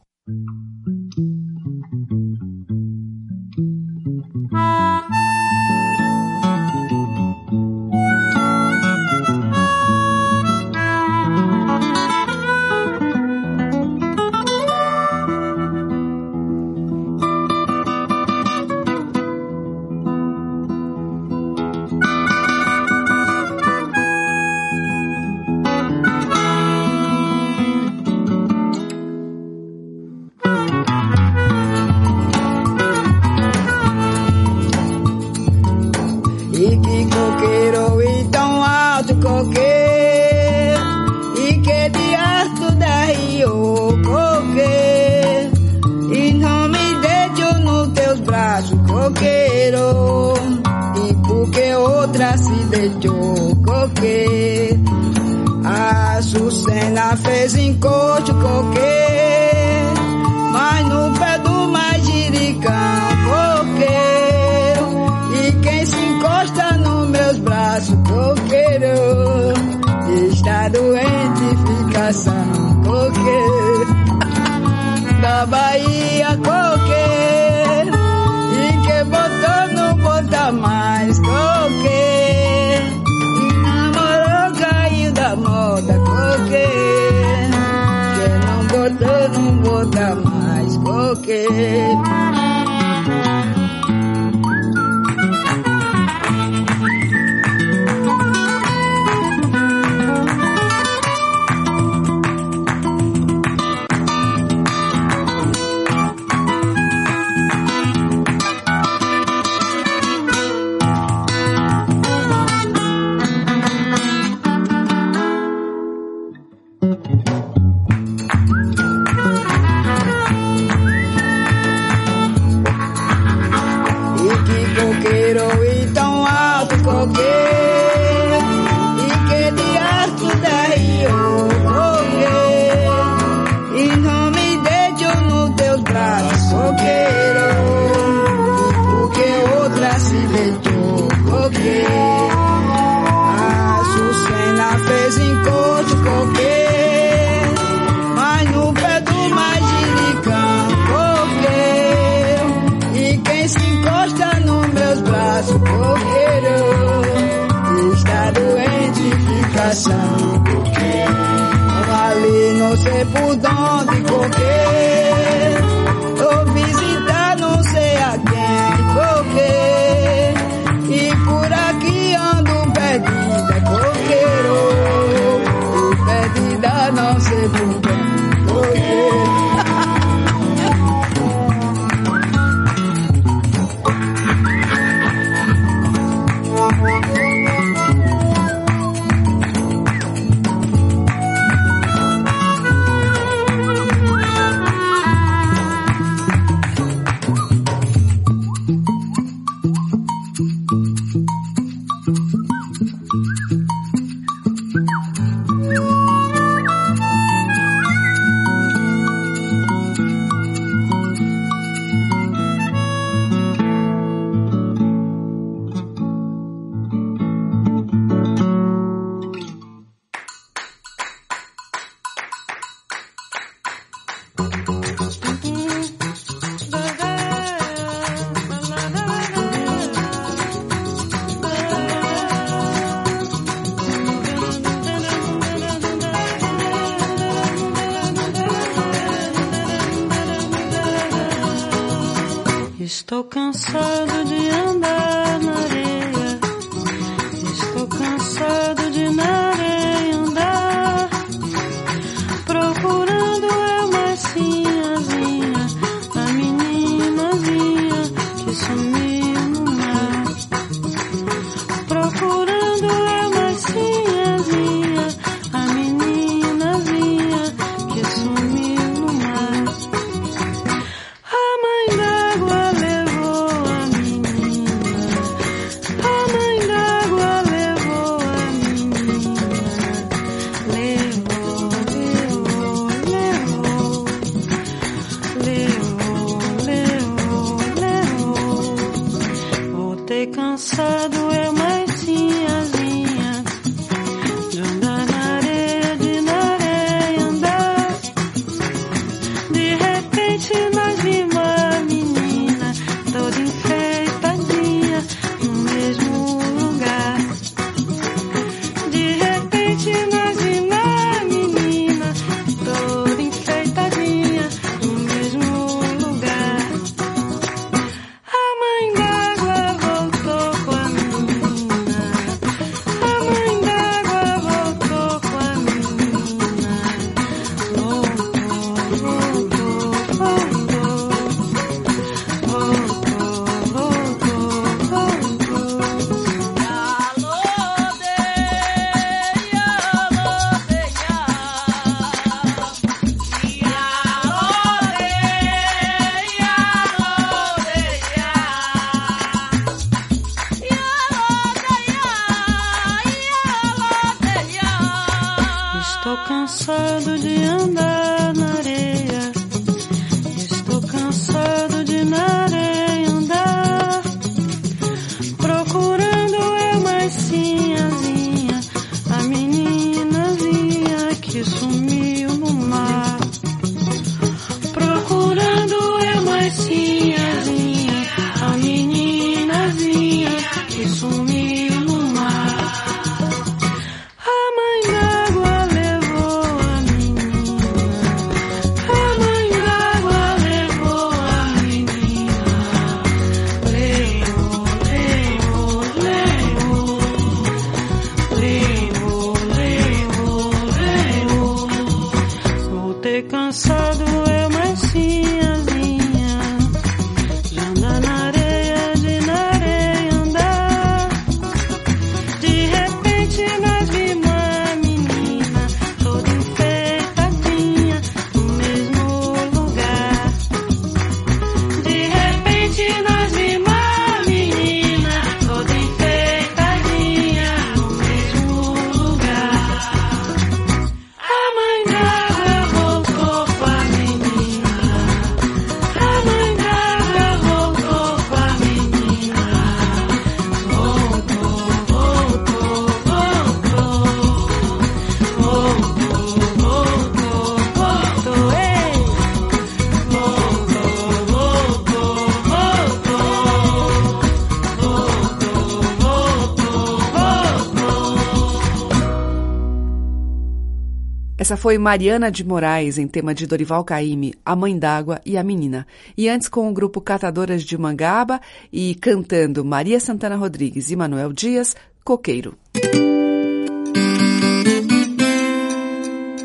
Essa 461.51 461.57
foi 461.57 461.79
Mariana 461.79 462.31
de 462.31 462.45
Moraes, 462.45 462.97
em 462.97 463.09
tema 463.09 463.35
de 463.35 463.45
Dorival 463.45 463.83
Caymmi, 463.83 464.35
A 464.47 464.55
Mãe 464.55 464.79
d'Água 464.79 465.21
e 465.27 465.37
a 465.37 465.43
Menina. 465.43 465.85
E 466.17 466.29
antes 466.29 466.49
com 466.49 466.71
o 466.71 466.73
grupo 466.73 467.01
Catadoras 467.01 467.65
de 467.65 467.77
Mangaba 467.77 468.41
e 468.73 468.95
cantando 468.95 469.65
Maria 469.65 469.99
Santana 469.99 470.37
Rodrigues 470.37 470.93
e 470.93 470.95
Manuel 470.95 471.33
Dias, 471.33 471.75
Coqueiro. 472.05 472.57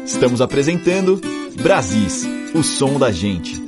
Estamos 0.03 0.41
apresentando 0.41 1.21
Brasis, 1.61 2.25
o 2.55 2.63
som 2.63 2.97
da 2.97 3.11
gente. 3.11 3.63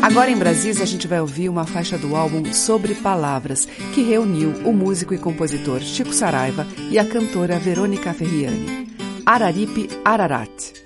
Agora 0.00 0.30
em 0.30 0.36
Brasis 0.38 0.80
a 0.80 0.86
gente 0.86 1.06
vai 1.06 1.20
ouvir 1.20 1.50
uma 1.50 1.66
faixa 1.66 1.98
do 1.98 2.16
álbum 2.16 2.54
Sobre 2.54 2.94
Palavras, 2.94 3.68
que 3.94 4.00
reuniu 4.00 4.54
o 4.64 4.72
músico 4.72 5.12
e 5.12 5.18
compositor 5.18 5.82
Chico 5.82 6.14
Saraiva 6.14 6.66
e 6.90 6.98
a 6.98 7.04
cantora 7.04 7.58
Verônica 7.58 8.14
Ferriani. 8.14 8.95
Araripe 9.28 9.88
Ararat. 10.04 10.85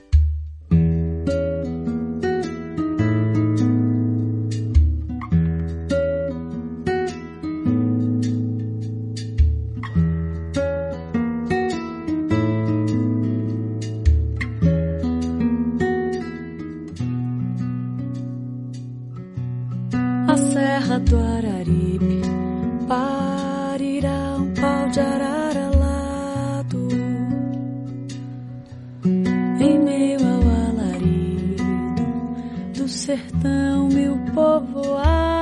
sertão, 33.10 33.88
meu 33.88 34.16
povoado. 34.32 35.39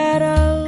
shadow. 0.00 0.59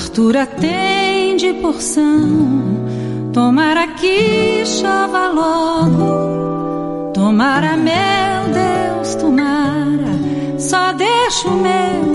fartura 0.00 0.46
tem 0.46 1.36
de 1.36 1.52
porção. 1.54 2.08
Tomara 3.34 3.86
que 3.88 4.64
chova 4.64 5.28
logo. 5.28 7.12
Tomara, 7.12 7.76
meu 7.76 7.92
Deus, 8.50 9.14
tomara. 9.16 10.58
Só 10.58 10.92
deixa 10.94 11.48
o 11.48 11.52
meu 11.52 12.09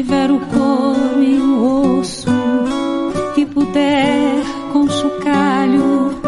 tiver 0.00 0.30
o 0.30 0.40
couro 0.40 1.22
e 1.22 1.38
o 1.38 1.98
osso 1.98 2.30
e 3.36 3.44
puder 3.44 4.42
com 4.72 4.88
chocalho 4.88 6.18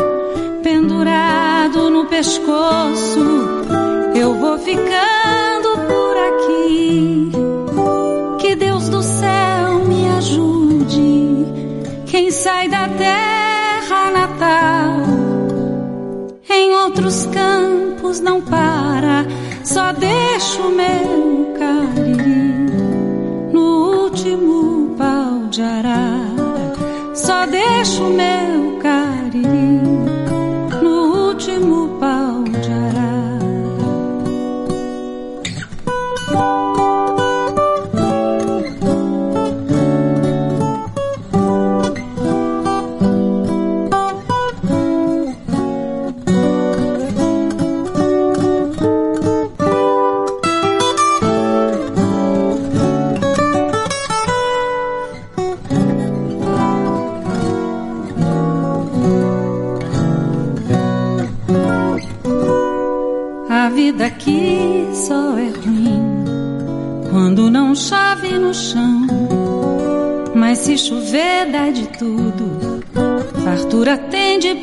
pendurado 0.63 1.89
no 1.89 2.05
pescoço, 2.05 3.19
eu 4.15 4.35
vou 4.35 4.59
ficando 4.59 5.71
por 5.89 6.17
aqui. 6.29 7.33
Que 8.41 8.55
Deus 8.57 8.91
do 8.91 9.03
céu 9.03 9.79
me 9.87 10.07
ajude. 10.19 11.47
Quem 12.05 12.31
sai 12.31 12.69
da 12.69 12.87
terra 12.89 14.11
natal 14.11 14.97
em 16.51 16.75
outros 16.75 17.25
campos 17.25 18.21
não 18.21 18.43
para, 18.43 19.25
só 19.65 19.93
deixo 19.93 20.61
o 20.61 20.71
meu 20.71 21.22
Eu 27.83 28.05
o 28.05 28.11
meu. 28.11 28.32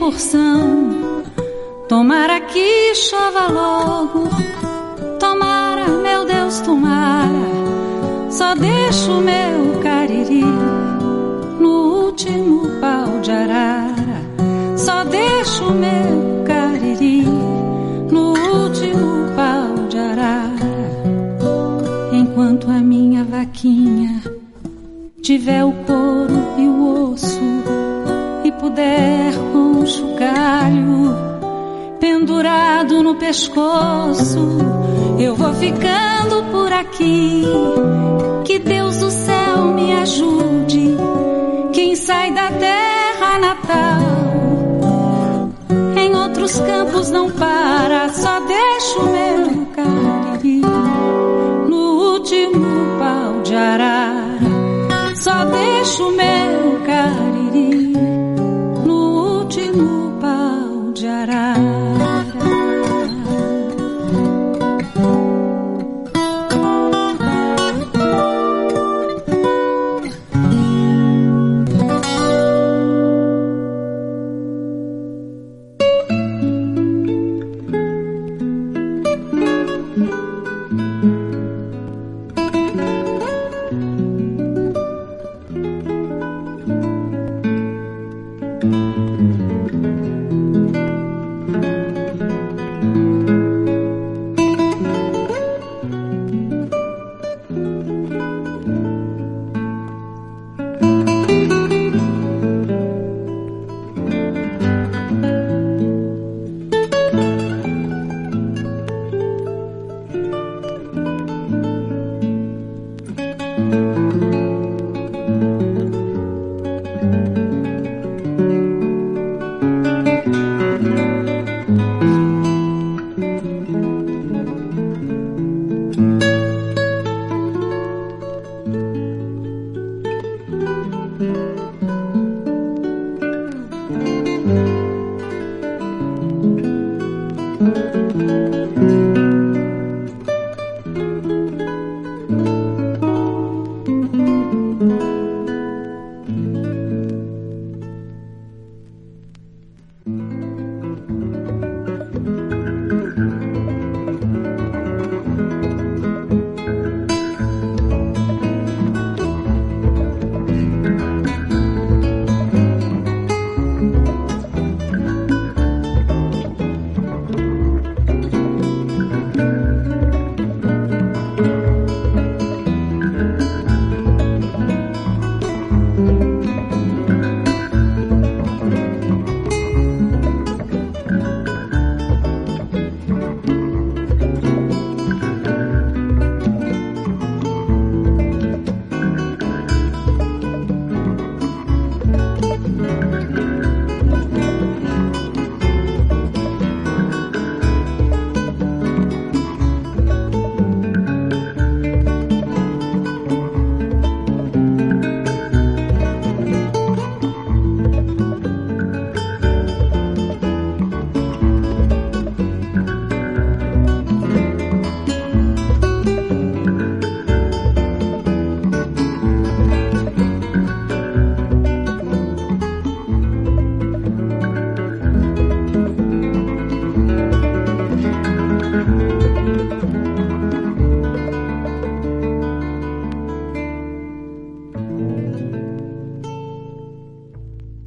porção 0.09 0.78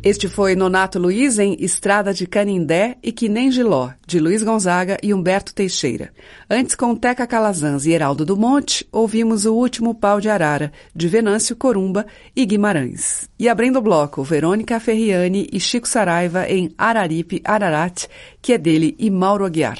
Este 0.04 0.28
foi 0.28 0.56
Nonato 0.56 0.98
Luiz 0.98 1.38
em 1.38 1.56
Estrada 1.60 2.12
de 2.12 2.26
Canindé 2.26 2.96
e 3.04 3.12
Que 3.12 3.28
Nem 3.28 3.52
Giló, 3.52 3.90
de 4.04 4.18
Luiz 4.18 4.42
Gonzaga 4.42 4.98
e 5.00 5.14
Humberto 5.14 5.54
Teixeira. 5.54 6.10
Antes, 6.50 6.74
com 6.74 6.96
Teca 6.96 7.24
Calazans 7.24 7.86
e 7.86 7.92
Heraldo 7.92 8.26
do 8.26 8.36
Monte, 8.36 8.84
ouvimos 8.90 9.46
O 9.46 9.54
Último 9.54 9.94
Pau 9.94 10.20
de 10.20 10.28
Arara, 10.28 10.72
de 10.92 11.06
Venâncio 11.06 11.54
Corumba 11.54 12.04
e 12.34 12.44
Guimarães. 12.44 13.28
E 13.38 13.48
abrindo 13.48 13.78
o 13.78 13.82
bloco, 13.82 14.24
Verônica 14.24 14.80
Ferriani 14.80 15.48
e 15.52 15.60
Chico 15.60 15.86
Saraiva 15.86 16.48
em 16.48 16.74
Araripe 16.76 17.40
Ararat, 17.44 18.06
que 18.40 18.54
é 18.54 18.58
dele 18.58 18.96
e 18.98 19.08
Mauro 19.08 19.44
Aguiar. 19.44 19.78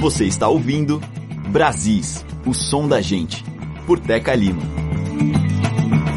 Você 0.00 0.24
está 0.24 0.48
ouvindo 0.48 1.02
Brasis, 1.50 2.24
o 2.46 2.54
som 2.54 2.88
da 2.88 3.02
gente, 3.02 3.44
por 3.86 4.00
Teca 4.00 4.34
Lima. 4.34 4.62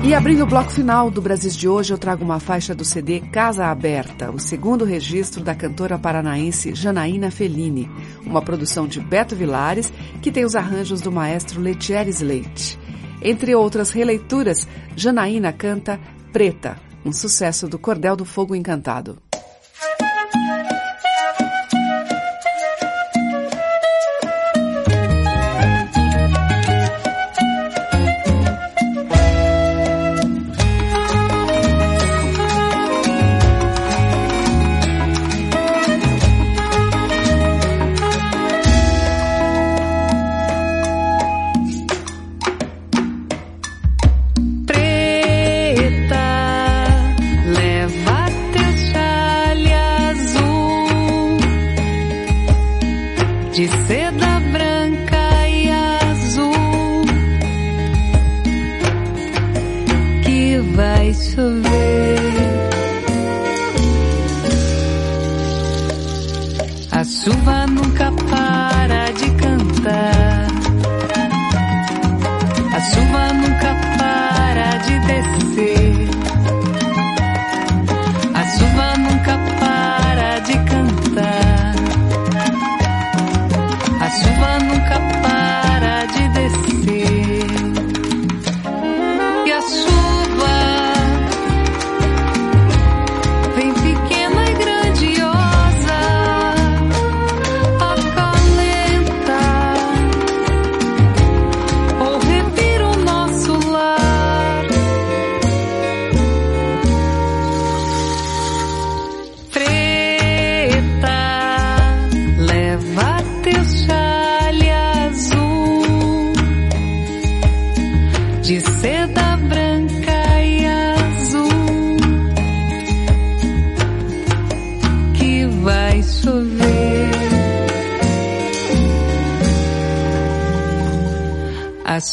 E 0.02 0.14
abrindo 0.14 0.44
o 0.44 0.48
bloco 0.48 0.72
final 0.72 1.12
do 1.12 1.22
Brasil 1.22 1.52
de 1.52 1.68
hoje, 1.68 1.94
eu 1.94 1.98
trago 1.98 2.24
uma 2.24 2.40
faixa 2.40 2.74
do 2.74 2.86
CD 2.86 3.20
Casa 3.20 3.66
Aberta, 3.66 4.32
o 4.32 4.40
segundo 4.40 4.86
registro 4.86 5.44
da 5.44 5.54
cantora 5.54 6.00
paranaense 6.00 6.74
Janaína 6.74 7.30
Fellini, 7.30 7.92
uma 8.26 8.42
produção 8.42 8.88
de 8.88 9.02
Beto 9.02 9.36
Vilares, 9.36 9.92
que 10.22 10.32
tem 10.32 10.46
os 10.46 10.56
arranjos 10.56 11.02
do 11.02 11.12
maestro 11.12 11.60
Letieres 11.60 12.22
Leite. 12.22 12.80
Entre 13.22 13.54
outras 13.54 13.90
releituras, 13.90 14.66
Janaína 14.96 15.52
canta 15.52 16.00
Preta, 16.32 16.78
um 17.06 17.12
sucesso 17.12 17.68
do 17.68 17.78
Cordel 17.78 18.16
do 18.16 18.24
Fogo 18.24 18.56
Encantado. 18.56 19.18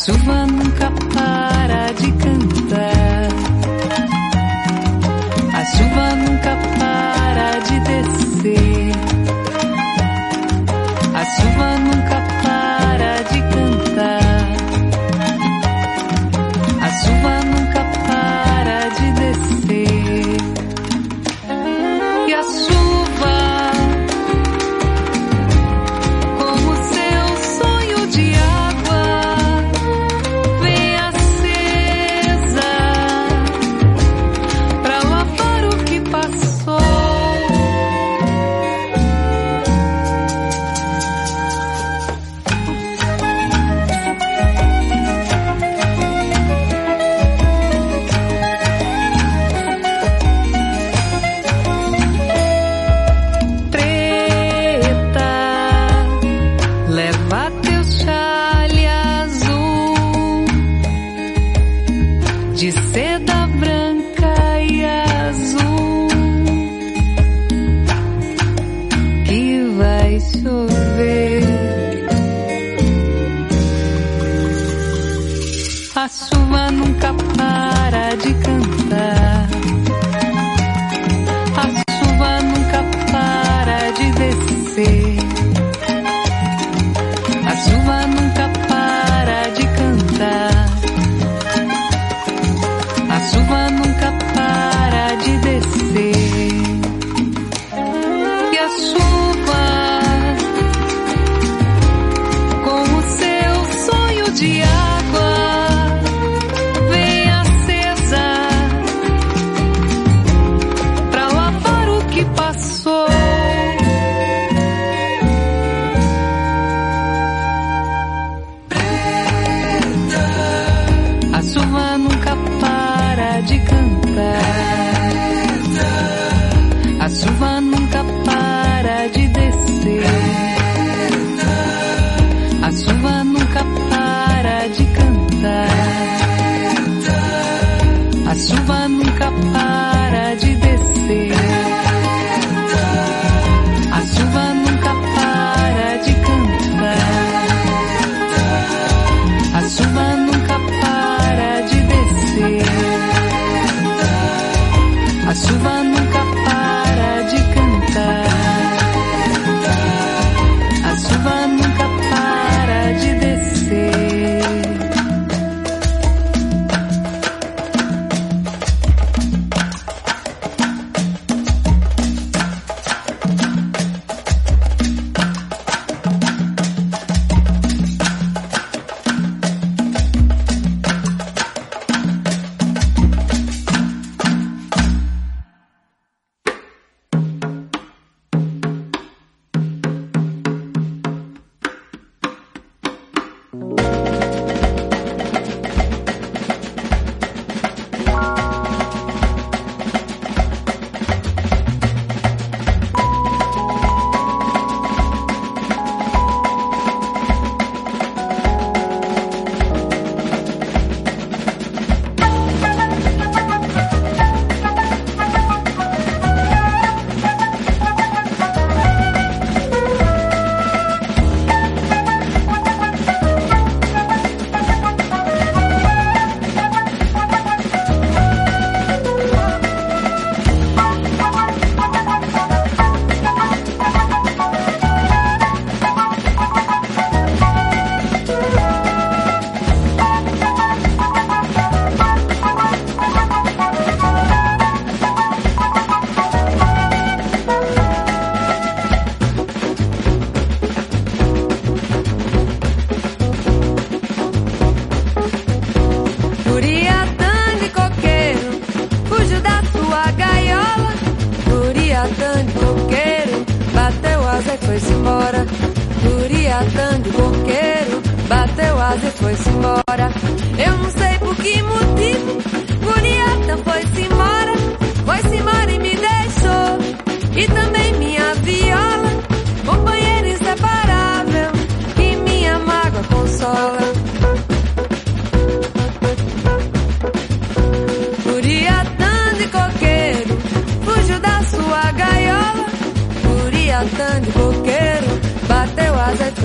Chuva 0.07 0.47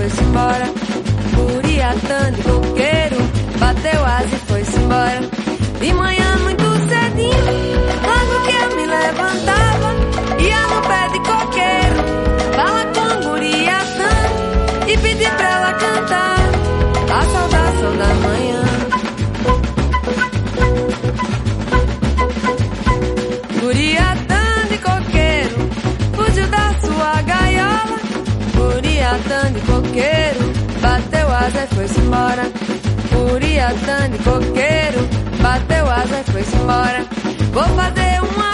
foi-se 0.01 0.23
embora. 0.23 0.65
Curiatã 1.35 2.31
de 2.31 2.41
coqueiro, 2.41 3.17
bateu 3.59 4.05
asa 4.05 4.35
e 4.35 4.39
foi-se 4.47 4.77
embora. 4.77 5.21
De 5.79 5.93
manhã 5.93 6.37
muito 6.37 6.60
coqueiro, 29.91 30.53
bateu 30.79 31.27
asa 31.27 31.63
e 31.63 31.75
foi-se 31.75 31.99
embora. 31.99 32.43
Uriatã 33.33 34.09
de 34.09 34.17
coqueiro, 34.19 35.07
bateu 35.41 35.89
asa 35.89 36.21
e 36.21 36.31
foi-se 36.31 36.55
embora. 36.55 37.05
Vou 37.51 37.63
fazer 37.63 38.21
uma 38.23 38.50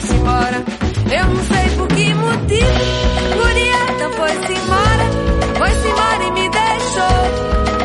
foi-se 0.00 0.14
embora. 0.14 0.64
Eu 1.12 1.26
não 1.26 1.44
sei 1.44 1.76
por 1.76 1.88
que 1.88 2.14
motivo. 2.14 2.80
Guria 3.36 3.80
não 3.98 4.12
foi-se 4.12 4.52
embora. 4.52 5.06
Foi-se 5.58 5.88
embora 5.88 6.24
e 6.24 6.30
me 6.30 6.48
deixou. 6.48 7.20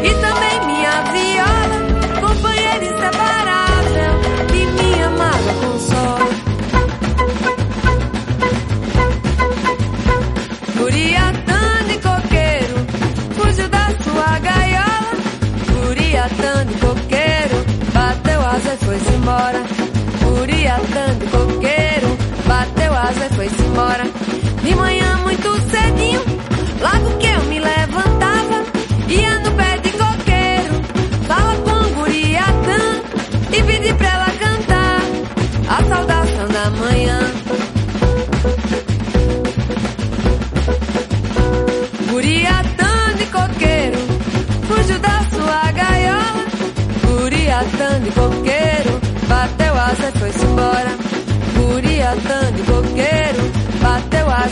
E 0.03 0.09
também 0.21 0.65
minha 0.65 1.01
viola, 1.11 1.77
companheira 2.21 2.85
inseparável, 2.85 4.13
que 4.47 4.65
minha 4.65 5.07
amava 5.07 5.53
com 5.61 5.79
sol. 5.79 6.19
Guria 10.77 11.33
e 11.89 11.97
Coqueiro, 11.97 12.75
fugiu 13.35 13.69
da 13.69 13.87
sua 14.03 14.39
gaiola. 14.39 15.13
Guria 15.73 16.27
e 16.27 16.79
Coqueiro, 16.79 17.65
bateu 17.93 18.41
asa 18.41 18.73
e 18.73 18.85
foi-se 18.85 19.13
embora. 19.13 19.64
casa, 23.15 23.29
foi-se 23.35 23.61
embora. 23.63 24.03
De 24.63 24.75
manhã 24.75 25.17
muito 25.17 25.49
cedinho 25.69 26.34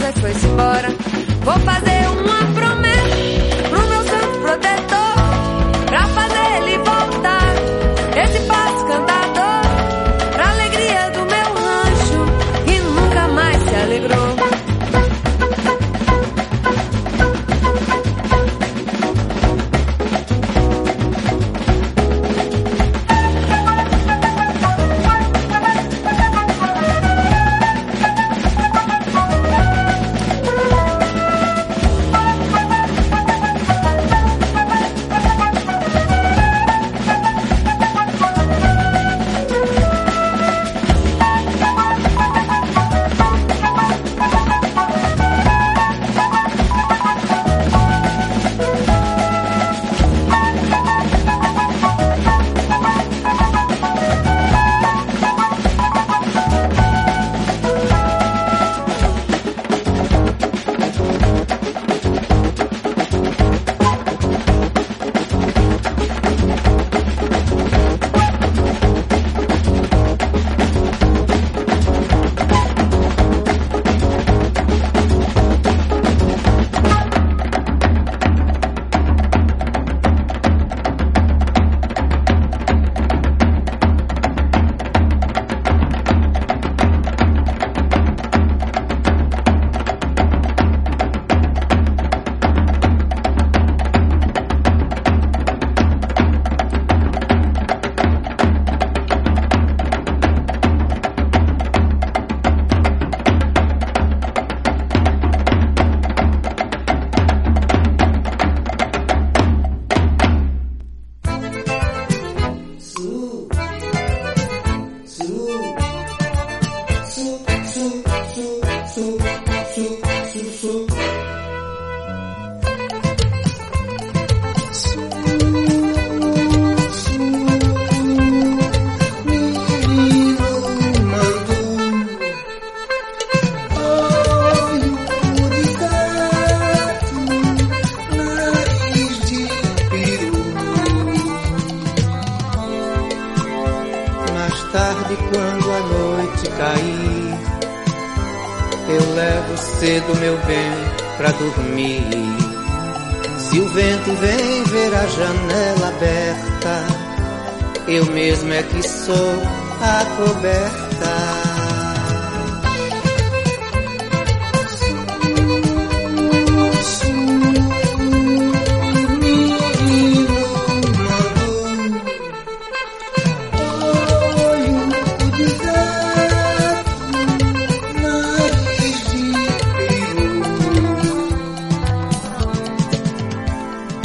casa 0.04 0.10
e 0.10 0.20
foi 0.20 0.50
embora. 0.50 0.90
Vou 1.44 1.60
fazer 1.60 2.10
uma 2.10 2.54
promessa. 2.54 2.83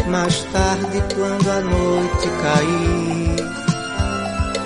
Mais 0.08 0.42
tarde, 0.52 1.02
quando 1.14 1.50
a 1.50 1.60
noite 1.60 2.28
cair, 2.42 3.36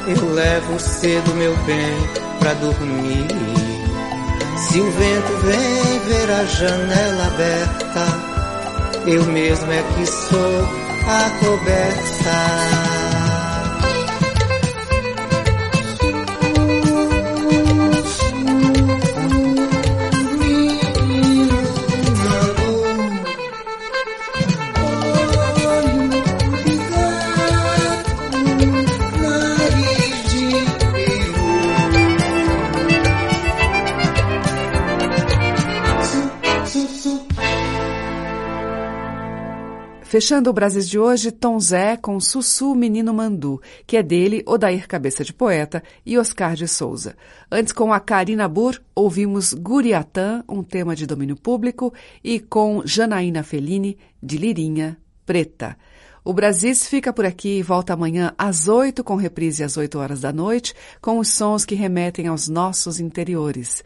eu 0.06 0.34
levo 0.34 0.78
cedo 0.78 1.34
meu 1.34 1.56
bem 1.64 1.96
pra 2.38 2.54
dormir. 2.54 3.26
Se 4.56 4.80
o 4.80 4.90
vento 4.92 5.32
vem 5.42 5.98
ver 6.06 6.30
a 6.30 6.44
janela 6.44 7.26
aberta, 7.26 8.06
eu 9.06 9.24
mesmo 9.24 9.72
é 9.72 9.82
que 9.82 10.06
sou 10.06 10.68
a 11.08 11.30
coberta. 11.40 12.91
Fechando 40.12 40.50
o 40.50 40.52
Brasil 40.52 40.82
de 40.82 40.98
hoje, 40.98 41.32
Tom 41.32 41.58
Zé 41.58 41.96
com 41.96 42.20
Sussu 42.20 42.74
Menino 42.74 43.14
Mandu, 43.14 43.62
que 43.86 43.96
é 43.96 44.02
dele, 44.02 44.42
Odair 44.44 44.86
Cabeça 44.86 45.24
de 45.24 45.32
Poeta 45.32 45.82
e 46.04 46.18
Oscar 46.18 46.54
de 46.54 46.68
Souza. 46.68 47.16
Antes, 47.50 47.72
com 47.72 47.94
a 47.94 47.98
Karina 47.98 48.46
Bur, 48.46 48.78
ouvimos 48.94 49.54
Guriatã, 49.54 50.44
um 50.46 50.62
tema 50.62 50.94
de 50.94 51.06
domínio 51.06 51.34
público, 51.34 51.94
e 52.22 52.38
com 52.38 52.82
Janaína 52.84 53.42
Fellini, 53.42 53.96
de 54.22 54.36
Lirinha 54.36 54.98
Preta. 55.24 55.78
O 56.22 56.34
Brasis 56.34 56.86
fica 56.86 57.10
por 57.10 57.24
aqui 57.24 57.60
e 57.60 57.62
volta 57.62 57.94
amanhã 57.94 58.34
às 58.36 58.68
oito, 58.68 59.02
com 59.02 59.16
reprise 59.16 59.64
às 59.64 59.78
oito 59.78 59.98
horas 59.98 60.20
da 60.20 60.30
noite, 60.30 60.74
com 61.00 61.20
os 61.20 61.28
sons 61.28 61.64
que 61.64 61.74
remetem 61.74 62.26
aos 62.26 62.48
nossos 62.48 63.00
interiores. 63.00 63.82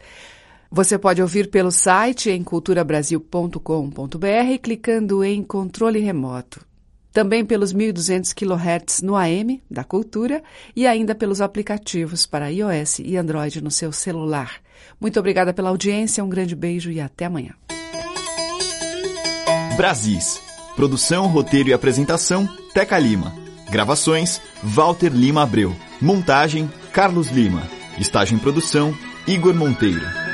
Você 0.69 0.97
pode 0.97 1.21
ouvir 1.21 1.49
pelo 1.49 1.71
site 1.71 2.29
em 2.29 2.43
culturabrasil.com.br 2.43 4.59
clicando 4.61 5.23
em 5.23 5.43
controle 5.43 5.99
remoto. 5.99 6.65
Também 7.11 7.43
pelos 7.43 7.73
1200 7.73 8.33
kHz 8.33 9.01
no 9.01 9.15
AM 9.15 9.61
da 9.71 9.83
Cultura 9.83 10.43
e 10.75 10.85
ainda 10.85 11.15
pelos 11.15 11.41
aplicativos 11.41 12.27
para 12.27 12.51
iOS 12.51 12.99
e 12.99 13.17
Android 13.17 13.63
no 13.63 13.71
seu 13.71 13.91
celular. 13.91 14.61
Muito 14.99 15.19
obrigada 15.19 15.53
pela 15.53 15.69
audiência, 15.69 16.23
um 16.23 16.29
grande 16.29 16.55
beijo 16.55 16.91
e 16.91 17.01
até 17.01 17.25
amanhã. 17.25 17.53
Brasis. 19.75 20.41
Produção, 20.75 21.25
roteiro 21.25 21.69
e 21.69 21.73
apresentação, 21.73 22.47
Teca 22.71 22.99
Lima. 22.99 23.33
Gravações, 23.69 24.39
Walter 24.63 25.09
Lima 25.09 25.41
Abreu. 25.41 25.75
Montagem, 25.99 26.69
Carlos 26.93 27.29
Lima. 27.29 27.63
Estágio 27.97 28.35
em 28.35 28.39
produção, 28.39 28.93
Igor 29.27 29.55
Monteiro. 29.55 30.26